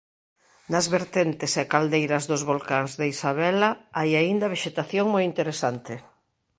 Nas 0.71 0.85
vertentes 0.95 1.51
e 1.61 1.63
caldeiras 1.73 2.23
dos 2.31 2.45
volcáns 2.51 2.91
de 2.99 3.05
Isabela 3.13 3.69
hai 3.97 4.11
aínda 4.19 4.51
vexetación 4.55 5.05
moi 5.13 5.23
interesante. 5.31 5.93